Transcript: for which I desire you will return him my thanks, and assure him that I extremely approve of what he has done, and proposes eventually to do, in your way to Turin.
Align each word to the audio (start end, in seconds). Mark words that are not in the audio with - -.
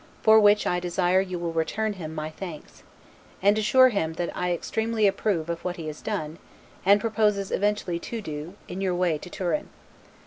for 0.23 0.39
which 0.39 0.65
I 0.65 0.79
desire 0.79 1.21
you 1.21 1.37
will 1.37 1.53
return 1.53 1.93
him 1.93 2.15
my 2.15 2.31
thanks, 2.31 2.81
and 3.39 3.55
assure 3.55 3.89
him 3.89 4.13
that 4.13 4.35
I 4.35 4.51
extremely 4.51 5.05
approve 5.05 5.47
of 5.47 5.63
what 5.63 5.77
he 5.77 5.85
has 5.85 6.01
done, 6.01 6.39
and 6.83 6.99
proposes 6.99 7.51
eventually 7.51 7.99
to 7.99 8.19
do, 8.19 8.55
in 8.67 8.81
your 8.81 8.95
way 8.95 9.19
to 9.19 9.29
Turin. 9.29 9.69